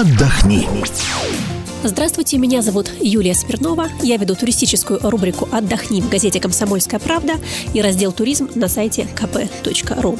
[0.00, 0.66] отдохни.
[1.84, 3.88] Здравствуйте, меня зовут Юлия Смирнова.
[4.02, 7.34] Я веду туристическую рубрику «Отдохни» в газете «Комсомольская правда»
[7.74, 10.18] и раздел «Туризм» на сайте kp.ru.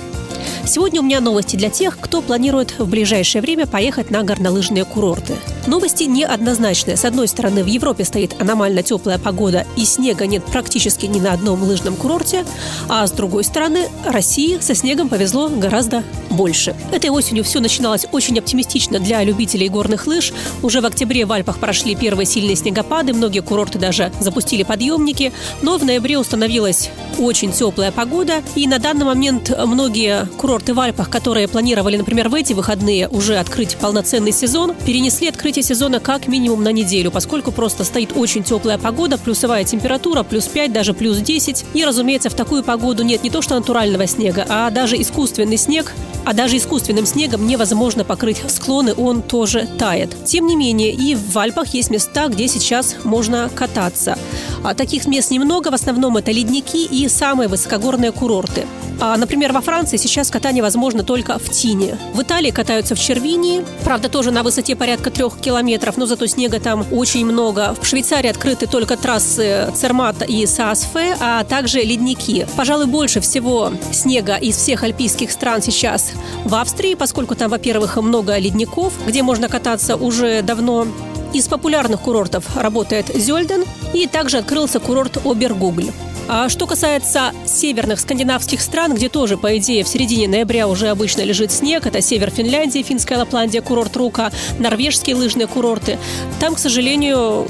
[0.66, 5.34] Сегодня у меня новости для тех, кто планирует в ближайшее время поехать на горнолыжные курорты.
[5.66, 6.96] Новости неоднозначные.
[6.96, 11.32] С одной стороны, в Европе стоит аномально теплая погода и снега нет практически ни на
[11.32, 12.44] одном лыжном курорте,
[12.88, 16.74] а с другой стороны, России со снегом повезло гораздо больше.
[16.92, 20.32] Этой осенью все начиналось очень оптимистично для любителей горных лыж.
[20.62, 25.78] Уже в октябре в Альпах прошли первые сильные снегопады, многие курорты даже запустили подъемники, но
[25.78, 31.48] в ноябре установилась очень теплая погода, и на данный момент многие курорты в Альпах, которые
[31.48, 36.72] планировали, например, в эти выходные уже открыть полноценный сезон, перенесли открытие сезона как минимум на
[36.72, 41.64] неделю, поскольку просто стоит очень теплая погода, плюсовая температура, плюс 5, даже плюс 10.
[41.74, 45.92] И, разумеется, в такую погоду нет не то что натурального снега, а даже искусственный снег,
[46.24, 50.16] а даже искусственным снегом невозможно покрыть склоны, он тоже тает.
[50.24, 54.18] Тем не менее, и в Альпах есть места, где сейчас можно кататься.
[54.62, 58.66] А таких мест немного, в основном это ледники и самые высокогорные курорты.
[59.02, 61.96] А, например, во Франции сейчас катание возможно только в Тине.
[62.12, 66.60] В Италии катаются в Червинии, правда, тоже на высоте порядка трех километров, но зато снега
[66.60, 67.74] там очень много.
[67.80, 72.46] В Швейцарии открыты только трассы Цермата и Саасфе, а также ледники.
[72.56, 76.12] Пожалуй, больше всего снега из всех альпийских стран сейчас
[76.44, 80.86] в Австрии, поскольку там, во-первых, много ледников, где можно кататься уже давно.
[81.32, 83.64] Из популярных курортов работает Зельден,
[83.94, 85.90] и также открылся курорт Обергугль.
[86.28, 91.22] А что касается северных скандинавских стран, где тоже, по идее, в середине ноября уже обычно
[91.22, 95.98] лежит снег, это север Финляндии, финская Лапландия, курорт Рука, норвежские лыжные курорты,
[96.38, 97.48] там, к сожалению,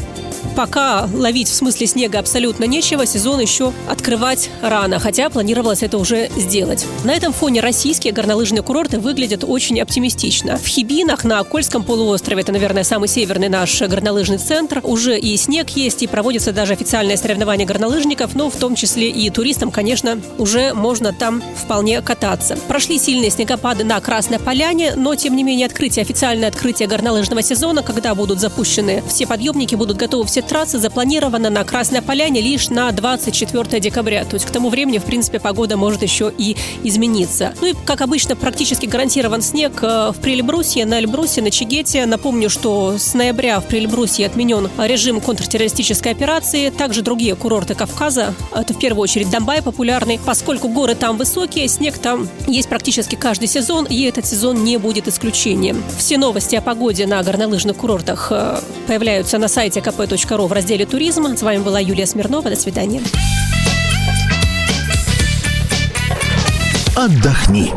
[0.60, 6.28] Пока ловить в смысле снега абсолютно нечего, сезон еще открывать рано, хотя планировалось это уже
[6.36, 6.84] сделать.
[7.02, 10.58] На этом фоне российские горнолыжные курорты выглядят очень оптимистично.
[10.58, 15.70] В Хибинах на Кольском полуострове, это, наверное, самый северный наш горнолыжный центр, уже и снег
[15.70, 20.74] есть, и проводится даже официальное соревнование горнолыжников, но в том числе и туристам, конечно, уже
[20.74, 22.58] можно там вполне кататься.
[22.68, 27.82] Прошли сильные снегопады на Красной Поляне, но, тем не менее, открытие, официальное открытие горнолыжного сезона,
[27.82, 32.90] когда будут запущены все подъемники, будут готовы все трассы запланирована на Красной Поляне лишь на
[32.90, 34.24] 24 декабря.
[34.24, 37.54] То есть к тому времени, в принципе, погода может еще и измениться.
[37.60, 42.04] Ну и, как обычно, практически гарантирован снег э, в Прилебрусье, на Эльбрусе, на Чигете.
[42.04, 46.70] Напомню, что с ноября в Прилебрусье отменен режим контртеррористической операции.
[46.70, 48.34] Также другие курорты Кавказа.
[48.52, 50.18] Это в первую очередь Донбай популярный.
[50.26, 55.06] Поскольку горы там высокие, снег там есть практически каждый сезон, и этот сезон не будет
[55.06, 55.80] исключением.
[55.96, 60.86] Все новости о погоде на горнолыжных курортах э, появляются на сайте kp.ru ру в разделе
[60.86, 61.36] «Туризм».
[61.36, 62.50] С вами была Юлия Смирнова.
[62.50, 63.02] До свидания.
[66.96, 67.72] Отдохни.